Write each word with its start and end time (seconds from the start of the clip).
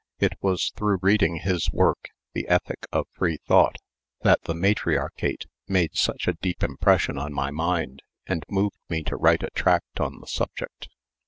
It 0.17 0.33
was 0.41 0.71
through 0.75 0.97
reading 1.03 1.41
his 1.41 1.69
work, 1.71 2.09
"The 2.33 2.47
Ethic 2.47 2.87
of 2.91 3.05
Free 3.11 3.37
Thought," 3.45 3.75
that 4.23 4.41
the 4.45 4.55
Matriarchate 4.55 5.45
made 5.67 5.95
such 5.95 6.27
a 6.27 6.33
deep 6.41 6.63
impression 6.63 7.19
on 7.19 7.31
my 7.33 7.51
mind 7.51 8.01
and 8.25 8.43
moved 8.49 8.79
me 8.89 9.03
to 9.03 9.15
write 9.15 9.43
a 9.43 9.51
tract 9.51 9.99
on 9.99 10.19
the 10.19 10.25
subject. 10.25 10.89